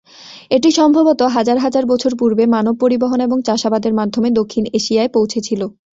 [0.51, 5.61] এটি সম্ভবত হাজার হাজার বছর পূর্বে মানব পরিবহন এবং চাষাবাদের মাধ্যমে দক্ষিণ এশিয়ায় পৌঁছেছিল।